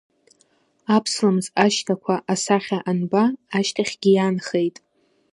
Аԥслымӡ 0.95 1.45
ашьҭақәа, 1.63 2.15
асахьа 2.33 2.79
анба 2.89 3.23
ашьҭахьгьы 3.57 4.11
иаанхеит. 4.13 4.75